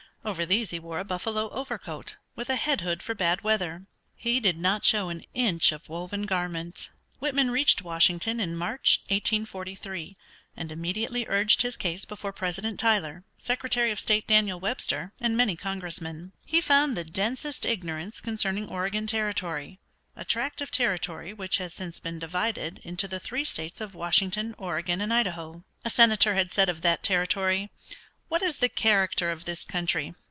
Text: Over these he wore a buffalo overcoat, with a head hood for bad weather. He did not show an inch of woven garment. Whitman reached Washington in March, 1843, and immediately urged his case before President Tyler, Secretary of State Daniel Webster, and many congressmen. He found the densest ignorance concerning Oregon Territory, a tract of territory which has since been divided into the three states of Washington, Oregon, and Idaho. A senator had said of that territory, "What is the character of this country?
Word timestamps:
Over 0.23 0.45
these 0.45 0.69
he 0.69 0.77
wore 0.77 0.99
a 0.99 1.03
buffalo 1.03 1.49
overcoat, 1.49 2.17
with 2.35 2.47
a 2.47 2.55
head 2.55 2.81
hood 2.81 3.01
for 3.01 3.15
bad 3.15 3.41
weather. 3.41 3.87
He 4.15 4.39
did 4.39 4.55
not 4.55 4.85
show 4.85 5.09
an 5.09 5.23
inch 5.33 5.71
of 5.71 5.89
woven 5.89 6.27
garment. 6.27 6.91
Whitman 7.17 7.49
reached 7.49 7.81
Washington 7.81 8.39
in 8.39 8.55
March, 8.55 8.99
1843, 9.07 10.15
and 10.55 10.71
immediately 10.71 11.25
urged 11.27 11.63
his 11.63 11.75
case 11.75 12.05
before 12.05 12.31
President 12.31 12.79
Tyler, 12.79 13.23
Secretary 13.39 13.89
of 13.89 13.99
State 13.99 14.27
Daniel 14.27 14.59
Webster, 14.59 15.11
and 15.19 15.35
many 15.35 15.55
congressmen. 15.55 16.33
He 16.45 16.61
found 16.61 16.95
the 16.95 17.03
densest 17.03 17.65
ignorance 17.65 18.21
concerning 18.21 18.67
Oregon 18.69 19.07
Territory, 19.07 19.79
a 20.15 20.23
tract 20.23 20.61
of 20.61 20.69
territory 20.69 21.33
which 21.33 21.57
has 21.57 21.73
since 21.73 21.97
been 21.97 22.19
divided 22.19 22.79
into 22.83 23.07
the 23.07 23.19
three 23.19 23.43
states 23.43 23.81
of 23.81 23.95
Washington, 23.95 24.53
Oregon, 24.59 25.01
and 25.01 25.11
Idaho. 25.11 25.63
A 25.83 25.89
senator 25.89 26.35
had 26.35 26.51
said 26.51 26.69
of 26.69 26.81
that 26.83 27.01
territory, 27.01 27.71
"What 28.27 28.41
is 28.41 28.57
the 28.59 28.69
character 28.69 29.29
of 29.29 29.43
this 29.43 29.65
country? 29.65 30.13